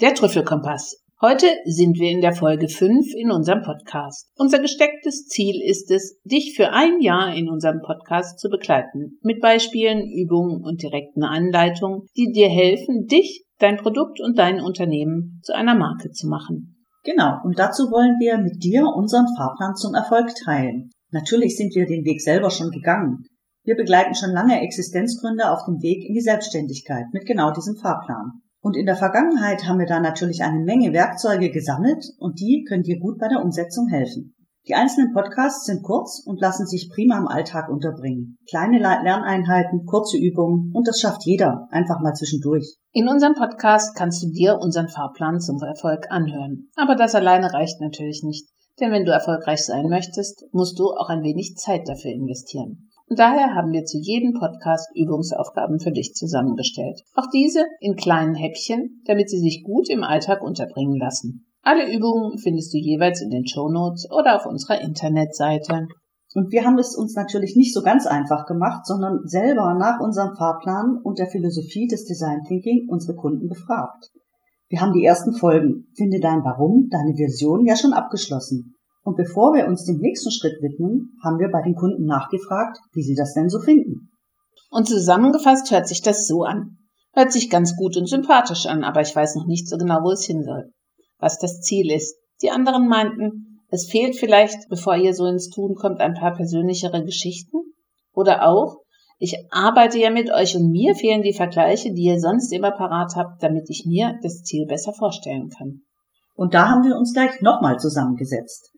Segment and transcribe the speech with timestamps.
[0.00, 1.02] Der Trüffelkompass.
[1.20, 4.30] Heute sind wir in der Folge 5 in unserem Podcast.
[4.36, 9.40] Unser gestecktes Ziel ist es, dich für ein Jahr in unserem Podcast zu begleiten, mit
[9.40, 15.52] Beispielen, Übungen und direkten Anleitungen, die dir helfen, dich, dein Produkt und dein Unternehmen zu
[15.52, 16.76] einer Marke zu machen.
[17.02, 20.90] Genau, und dazu wollen wir mit dir unseren Fahrplan zum Erfolg teilen.
[21.10, 23.24] Natürlich sind wir den Weg selber schon gegangen.
[23.64, 28.42] Wir begleiten schon lange Existenzgründer auf dem Weg in die Selbstständigkeit mit genau diesem Fahrplan.
[28.68, 32.82] Und in der Vergangenheit haben wir da natürlich eine Menge Werkzeuge gesammelt und die können
[32.82, 34.34] dir gut bei der Umsetzung helfen.
[34.66, 38.36] Die einzelnen Podcasts sind kurz und lassen sich prima im Alltag unterbringen.
[38.46, 42.76] Kleine Lerneinheiten, kurze Übungen und das schafft jeder einfach mal zwischendurch.
[42.92, 46.68] In unserem Podcast kannst du dir unseren Fahrplan zum Erfolg anhören.
[46.76, 48.50] Aber das alleine reicht natürlich nicht.
[48.80, 52.87] Denn wenn du erfolgreich sein möchtest, musst du auch ein wenig Zeit dafür investieren.
[53.08, 57.00] Und daher haben wir zu jedem Podcast Übungsaufgaben für dich zusammengestellt.
[57.14, 61.46] Auch diese in kleinen Häppchen, damit sie sich gut im Alltag unterbringen lassen.
[61.62, 65.88] Alle Übungen findest du jeweils in den Show Notes oder auf unserer Internetseite.
[66.34, 70.36] Und wir haben es uns natürlich nicht so ganz einfach gemacht, sondern selber nach unserem
[70.36, 74.10] Fahrplan und der Philosophie des Design Thinking unsere Kunden befragt.
[74.68, 78.77] Wir haben die ersten Folgen Finde dein Warum, deine Version ja schon abgeschlossen.
[79.08, 83.02] Und bevor wir uns dem nächsten Schritt widmen, haben wir bei den Kunden nachgefragt, wie
[83.02, 84.10] sie das denn so finden.
[84.70, 86.76] Und zusammengefasst hört sich das so an.
[87.14, 90.10] Hört sich ganz gut und sympathisch an, aber ich weiß noch nicht so genau, wo
[90.10, 90.74] es hin soll.
[91.16, 92.18] Was das Ziel ist.
[92.42, 97.02] Die anderen meinten, es fehlt vielleicht, bevor ihr so ins Tun kommt, ein paar persönlichere
[97.02, 97.56] Geschichten.
[98.12, 98.76] Oder auch,
[99.18, 103.16] ich arbeite ja mit euch und mir fehlen die Vergleiche, die ihr sonst immer parat
[103.16, 105.80] habt, damit ich mir das Ziel besser vorstellen kann.
[106.34, 108.74] Und da haben wir uns gleich nochmal zusammengesetzt.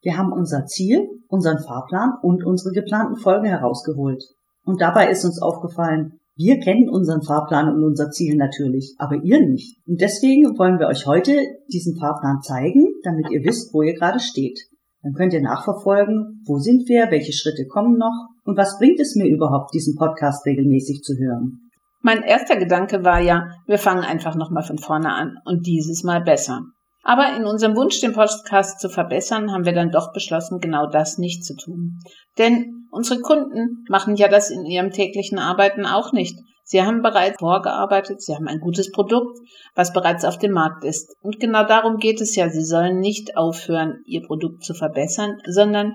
[0.00, 4.22] Wir haben unser Ziel, unseren Fahrplan und unsere geplanten Folgen herausgeholt.
[4.64, 9.40] Und dabei ist uns aufgefallen, wir kennen unseren Fahrplan und unser Ziel natürlich, aber ihr
[9.40, 9.76] nicht.
[9.88, 11.36] Und deswegen wollen wir euch heute
[11.72, 14.60] diesen Fahrplan zeigen, damit ihr wisst, wo ihr gerade steht.
[15.02, 19.16] Dann könnt ihr nachverfolgen, wo sind wir, welche Schritte kommen noch und was bringt es
[19.16, 21.70] mir überhaupt, diesen Podcast regelmäßig zu hören.
[22.02, 26.22] Mein erster Gedanke war ja, wir fangen einfach nochmal von vorne an und dieses Mal
[26.22, 26.62] besser.
[27.08, 31.16] Aber in unserem Wunsch, den Podcast zu verbessern, haben wir dann doch beschlossen, genau das
[31.16, 32.00] nicht zu tun.
[32.36, 36.38] Denn unsere Kunden machen ja das in ihrem täglichen Arbeiten auch nicht.
[36.64, 39.38] Sie haben bereits vorgearbeitet, sie haben ein gutes Produkt,
[39.74, 41.16] was bereits auf dem Markt ist.
[41.22, 42.50] Und genau darum geht es ja.
[42.50, 45.94] Sie sollen nicht aufhören, ihr Produkt zu verbessern, sondern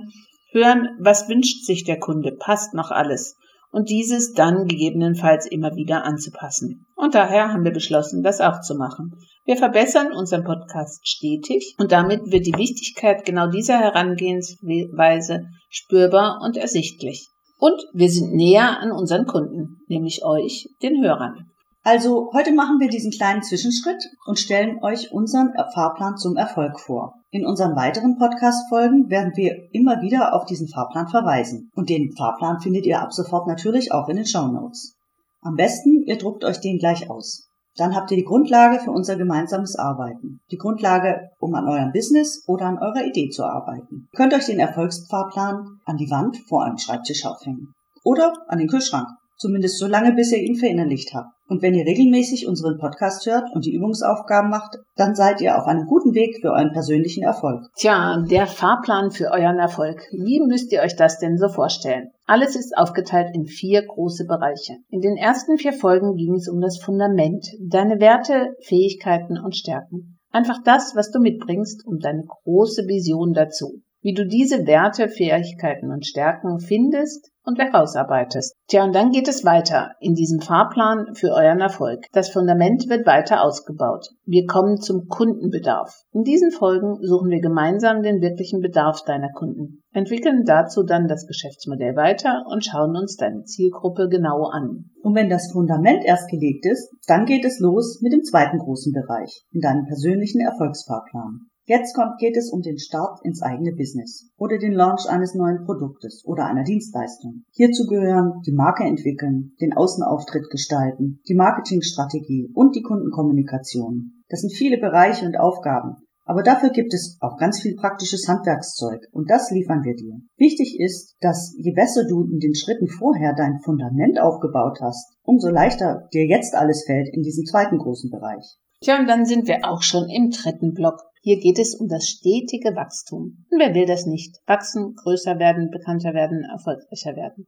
[0.51, 3.38] hören, was wünscht sich der Kunde, passt noch alles
[3.73, 6.85] und dieses dann gegebenenfalls immer wieder anzupassen.
[6.95, 9.16] Und daher haben wir beschlossen, das auch zu machen.
[9.45, 16.56] Wir verbessern unseren Podcast stetig und damit wird die Wichtigkeit genau dieser Herangehensweise spürbar und
[16.56, 17.28] ersichtlich.
[17.57, 21.50] Und wir sind näher an unseren Kunden, nämlich euch, den Hörern.
[21.85, 27.16] Also heute machen wir diesen kleinen Zwischenschritt und stellen euch unseren Fahrplan zum Erfolg vor.
[27.29, 31.69] In unseren weiteren Podcast-Folgen werden wir immer wieder auf diesen Fahrplan verweisen.
[31.75, 34.95] Und den Fahrplan findet ihr ab sofort natürlich auch in den Show Notes.
[35.41, 37.49] Am besten, ihr druckt euch den gleich aus.
[37.75, 40.39] Dann habt ihr die Grundlage für unser gemeinsames Arbeiten.
[40.51, 44.07] Die Grundlage, um an eurem Business oder an eurer Idee zu arbeiten.
[44.13, 47.73] Ihr könnt euch den Erfolgsfahrplan an die Wand vor eurem Schreibtisch aufhängen.
[48.05, 49.07] Oder an den Kühlschrank.
[49.43, 51.27] Zumindest so lange, bis ihr ihn verinnerlicht habt.
[51.49, 55.67] Und wenn ihr regelmäßig unseren Podcast hört und die Übungsaufgaben macht, dann seid ihr auf
[55.67, 57.59] einem guten Weg für euren persönlichen Erfolg.
[57.75, 60.07] Tja, der Fahrplan für euren Erfolg.
[60.13, 62.11] Wie müsst ihr euch das denn so vorstellen?
[62.25, 64.77] Alles ist aufgeteilt in vier große Bereiche.
[64.87, 70.19] In den ersten vier Folgen ging es um das Fundament, deine Werte, Fähigkeiten und Stärken.
[70.31, 73.81] Einfach das, was du mitbringst und deine große Vision dazu.
[73.99, 78.55] Wie du diese Werte, Fähigkeiten und Stärken findest, und herausarbeitest.
[78.67, 82.05] Tja, und dann geht es weiter in diesem Fahrplan für euren Erfolg.
[82.13, 84.07] Das Fundament wird weiter ausgebaut.
[84.25, 86.03] Wir kommen zum Kundenbedarf.
[86.13, 91.27] In diesen Folgen suchen wir gemeinsam den wirklichen Bedarf deiner Kunden, entwickeln dazu dann das
[91.27, 94.89] Geschäftsmodell weiter und schauen uns deine Zielgruppe genau an.
[95.01, 98.94] Und wenn das Fundament erst gelegt ist, dann geht es los mit dem zweiten großen
[98.94, 101.47] Bereich, in deinem persönlichen Erfolgsfahrplan.
[101.65, 105.63] Jetzt kommt, geht es um den Start ins eigene Business oder den Launch eines neuen
[105.63, 107.44] Produktes oder einer Dienstleistung.
[107.51, 114.24] Hierzu gehören die Marke entwickeln, den Außenauftritt gestalten, die Marketingstrategie und die Kundenkommunikation.
[114.27, 115.95] Das sind viele Bereiche und Aufgaben,
[116.25, 120.19] aber dafür gibt es auch ganz viel praktisches Handwerkszeug und das liefern wir dir.
[120.38, 125.50] Wichtig ist, dass je besser du in den Schritten vorher dein Fundament aufgebaut hast, umso
[125.50, 128.57] leichter dir jetzt alles fällt in diesem zweiten großen Bereich.
[128.81, 131.00] Tja, und dann sind wir auch schon im dritten Block.
[131.25, 133.45] Hier geht es um das stetige Wachstum.
[133.49, 134.35] Und wer will das nicht?
[134.45, 137.47] Wachsen, größer werden, bekannter werden, erfolgreicher werden.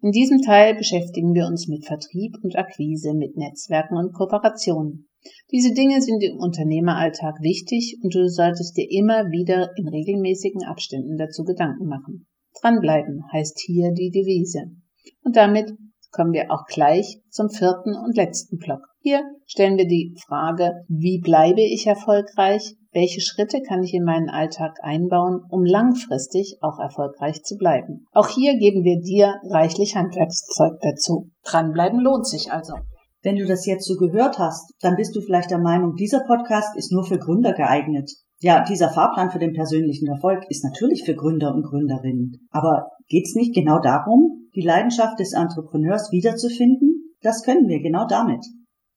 [0.00, 5.10] In diesem Teil beschäftigen wir uns mit Vertrieb und Akquise, mit Netzwerken und Kooperationen.
[5.52, 11.18] Diese Dinge sind im Unternehmeralltag wichtig und du solltest dir immer wieder in regelmäßigen Abständen
[11.18, 12.26] dazu Gedanken machen.
[12.58, 14.70] Dranbleiben heißt hier die Devise.
[15.22, 15.74] Und damit
[16.10, 18.80] kommen wir auch gleich zum vierten und letzten Block.
[19.02, 22.76] Hier stellen wir die Frage, wie bleibe ich erfolgreich?
[22.92, 28.06] Welche Schritte kann ich in meinen Alltag einbauen, um langfristig auch erfolgreich zu bleiben?
[28.12, 31.30] Auch hier geben wir dir reichlich Handwerkszeug dazu.
[31.44, 32.74] Dranbleiben lohnt sich also.
[33.22, 36.76] Wenn du das jetzt so gehört hast, dann bist du vielleicht der Meinung, dieser Podcast
[36.76, 38.10] ist nur für Gründer geeignet.
[38.38, 42.48] Ja, dieser Fahrplan für den persönlichen Erfolg ist natürlich für Gründer und Gründerinnen.
[42.50, 47.14] Aber geht's nicht genau darum, die Leidenschaft des Entrepreneurs wiederzufinden?
[47.22, 48.44] Das können wir genau damit.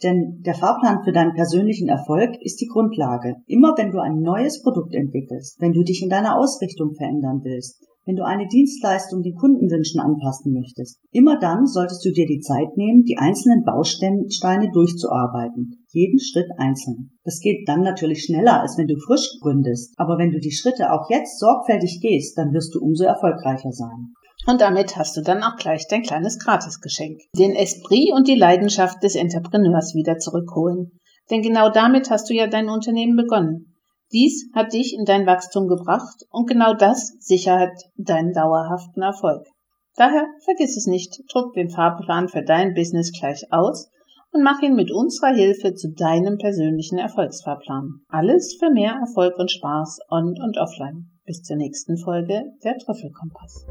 [0.03, 3.35] Denn der Fahrplan für deinen persönlichen Erfolg ist die Grundlage.
[3.47, 7.81] Immer wenn du ein neues Produkt entwickelst, wenn du dich in deiner Ausrichtung verändern willst,
[8.05, 10.99] wenn du eine Dienstleistung den Kundenwünschen anpassen möchtest.
[11.11, 15.85] Immer dann solltest du dir die Zeit nehmen, die einzelnen Bausteine durchzuarbeiten.
[15.91, 17.11] Jeden Schritt einzeln.
[17.23, 19.93] Das geht dann natürlich schneller, als wenn du frisch gründest.
[19.95, 24.13] Aber wenn du die Schritte auch jetzt sorgfältig gehst, dann wirst du umso erfolgreicher sein.
[24.45, 27.19] Und damit hast du dann auch gleich dein kleines Gratisgeschenk.
[27.37, 30.99] Den Esprit und die Leidenschaft des Entrepreneurs wieder zurückholen.
[31.29, 33.73] Denn genau damit hast du ja dein Unternehmen begonnen.
[34.11, 39.47] Dies hat dich in dein Wachstum gebracht und genau das sichert deinen dauerhaften Erfolg.
[39.95, 43.89] Daher vergiss es nicht, druck den Fahrplan für dein Business gleich aus
[44.31, 48.01] und mach ihn mit unserer Hilfe zu deinem persönlichen Erfolgsfahrplan.
[48.09, 51.11] Alles für mehr Erfolg und Spaß on und offline.
[51.25, 53.65] Bis zur nächsten Folge der Trüffelkompass.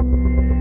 [0.00, 0.59] thank you